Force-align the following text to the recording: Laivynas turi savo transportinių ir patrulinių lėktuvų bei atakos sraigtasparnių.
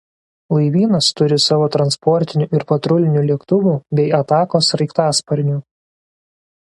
Laivynas 0.57 1.09
turi 1.19 1.37
savo 1.43 1.67
transportinių 1.75 2.47
ir 2.59 2.65
patrulinių 2.71 3.25
lėktuvų 3.33 3.75
bei 4.01 4.09
atakos 4.21 4.71
sraigtasparnių. 4.75 5.61